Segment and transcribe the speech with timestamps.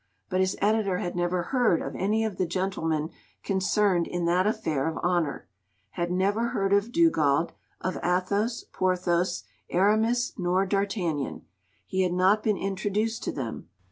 [0.29, 3.11] But his Editor had never heard of any of the gentlemen
[3.43, 5.47] concerned in that affair of honour;
[5.91, 11.43] had never heard of Dugald, of Athos, Porthos, Aramis, nor D'Artagnan.
[11.85, 13.69] He had not been introduced to them.